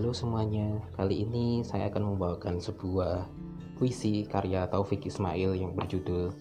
Halo 0.00 0.16
semuanya, 0.16 0.80
kali 0.96 1.28
ini 1.28 1.60
saya 1.60 1.92
akan 1.92 2.16
membawakan 2.16 2.56
sebuah 2.56 3.28
puisi 3.76 4.24
karya 4.24 4.64
Taufik 4.64 5.04
Ismail 5.04 5.52
yang 5.52 5.76
berjudul 5.76 6.32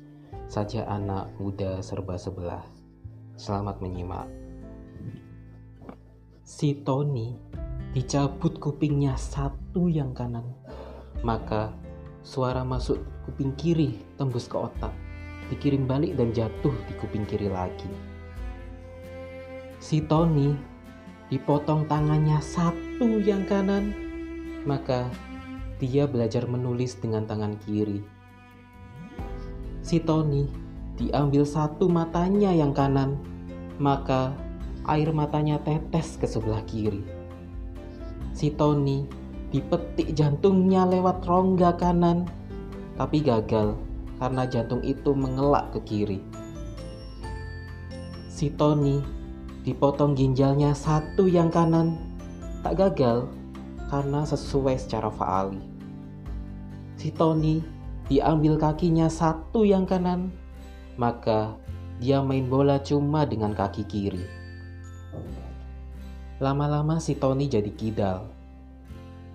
Saja 0.47 0.87
Anak 0.87 1.35
Muda 1.43 1.83
Serba 1.83 2.15
Sebelah. 2.15 2.63
Selamat 3.35 3.83
menyimak. 3.83 4.31
Si 6.47 6.71
Tony 6.87 7.35
dicabut 7.91 8.55
kupingnya 8.63 9.19
satu 9.19 9.91
yang 9.91 10.15
kanan, 10.15 10.55
maka 11.19 11.75
suara 12.23 12.63
masuk 12.63 13.03
kuping 13.27 13.51
kiri 13.59 13.99
tembus 14.15 14.47
ke 14.47 14.55
otak, 14.55 14.95
dikirim 15.51 15.83
balik 15.83 16.15
dan 16.15 16.31
jatuh 16.31 16.71
di 16.87 16.95
kuping 16.95 17.27
kiri 17.27 17.51
lagi. 17.51 17.91
Si 19.83 19.99
Tony 19.99 20.55
dipotong 21.29 21.85
tangannya 21.85 22.41
satu 22.41 23.21
yang 23.21 23.45
kanan, 23.45 23.93
maka 24.65 25.05
dia 25.77 26.09
belajar 26.09 26.49
menulis 26.49 26.97
dengan 26.97 27.29
tangan 27.29 27.55
kiri. 27.63 28.01
Si 29.85 30.01
Tony 30.01 30.49
diambil 30.97 31.45
satu 31.45 31.87
matanya 31.87 32.51
yang 32.51 32.73
kanan, 32.73 33.15
maka 33.77 34.33
air 34.89 35.13
matanya 35.13 35.61
tetes 35.61 36.17
ke 36.17 36.25
sebelah 36.25 36.65
kiri. 36.65 37.05
Si 38.33 38.49
Tony 38.49 39.05
dipetik 39.53 40.17
jantungnya 40.17 40.89
lewat 40.89 41.23
rongga 41.29 41.77
kanan, 41.77 42.25
tapi 42.97 43.21
gagal 43.21 43.77
karena 44.19 44.43
jantung 44.49 44.81
itu 44.83 45.15
mengelak 45.15 45.71
ke 45.71 45.79
kiri. 45.85 46.19
Si 48.27 48.51
Tony 48.51 49.18
dipotong 49.67 50.15
ginjalnya 50.15 50.71
satu 50.71 51.27
yang 51.27 51.51
kanan, 51.51 51.99
tak 52.63 52.79
gagal 52.79 53.27
karena 53.91 54.23
sesuai 54.23 54.79
secara 54.79 55.11
faali. 55.11 55.59
Si 56.95 57.11
Tony 57.11 57.59
diambil 58.07 58.55
kakinya 58.55 59.11
satu 59.11 59.67
yang 59.67 59.83
kanan, 59.83 60.31
maka 60.95 61.55
dia 61.99 62.23
main 62.23 62.47
bola 62.47 62.79
cuma 62.79 63.27
dengan 63.27 63.51
kaki 63.51 63.83
kiri. 63.83 64.23
Lama-lama 66.39 67.03
si 67.03 67.19
Tony 67.19 67.51
jadi 67.51 67.71
kidal. 67.75 68.23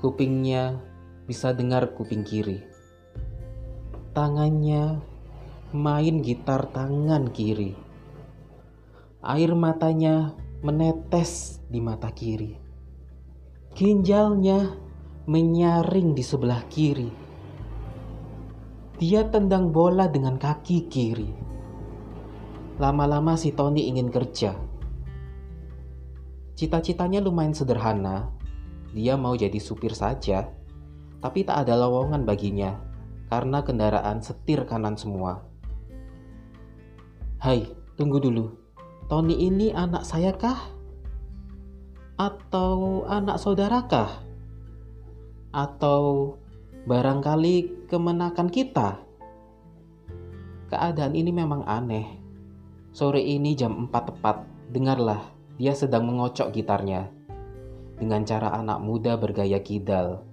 Kupingnya 0.01 0.81
bisa 1.29 1.53
dengar 1.53 1.93
kuping 1.93 2.25
kiri. 2.25 2.65
Tangannya 4.17 5.05
main 5.77 6.25
gitar 6.25 6.71
tangan 6.73 7.29
kiri 7.29 7.84
Air 9.25 9.57
matanya 9.57 10.37
menetes 10.61 11.65
di 11.73 11.81
mata 11.81 12.13
kiri. 12.13 12.61
Ginjalnya 13.73 14.77
menyaring 15.25 16.13
di 16.13 16.21
sebelah 16.21 16.61
kiri. 16.69 17.09
Dia 19.01 19.25
tendang 19.33 19.73
bola 19.73 20.13
dengan 20.13 20.37
kaki 20.37 20.93
kiri. 20.93 21.33
Lama-lama 22.77 23.33
si 23.41 23.57
Tony 23.57 23.89
ingin 23.89 24.13
kerja. 24.13 24.61
Cita-citanya 26.53 27.25
lumayan 27.25 27.57
sederhana. 27.57 28.29
Dia 28.93 29.17
mau 29.17 29.33
jadi 29.33 29.57
supir 29.57 29.97
saja, 29.97 30.53
tapi 31.25 31.49
tak 31.49 31.65
ada 31.65 31.81
lowongan 31.81 32.29
baginya 32.29 32.77
karena 33.33 33.65
kendaraan 33.65 34.21
setir 34.21 34.69
kanan 34.69 35.01
semua. 35.01 35.49
Hai, 37.41 37.73
tunggu 37.97 38.21
dulu. 38.21 38.64
Tony 39.05 39.37
ini 39.37 39.69
anak 39.69 40.09
saya 40.09 40.33
kah? 40.33 40.57
Atau 42.17 43.05
anak 43.05 43.37
saudara 43.37 43.85
kah? 43.85 44.09
Atau 45.53 46.35
barangkali 46.89 47.85
kemenakan 47.85 48.49
kita? 48.49 49.05
Keadaan 50.73 51.13
ini 51.13 51.37
memang 51.37 51.69
aneh. 51.69 52.17
Sore 52.97 53.21
ini 53.21 53.53
jam 53.53 53.77
4 53.77 53.93
tepat, 53.93 54.49
dengarlah, 54.73 55.21
dia 55.61 55.77
sedang 55.77 56.09
mengocok 56.09 56.49
gitarnya. 56.57 57.13
Dengan 58.01 58.25
cara 58.25 58.57
anak 58.57 58.81
muda 58.81 59.21
bergaya 59.21 59.61
kidal. 59.61 60.25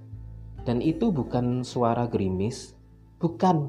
Dan 0.63 0.79
itu 0.79 1.11
bukan 1.11 1.67
suara 1.67 2.07
gerimis, 2.07 2.71
bukan. 3.19 3.67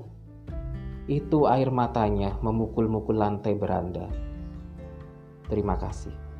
Itu 1.10 1.50
air 1.50 1.74
matanya 1.74 2.38
memukul-mukul 2.38 3.18
lantai 3.18 3.58
beranda. 3.58 4.06
Terima 5.52 5.76
kasih. 5.76 6.31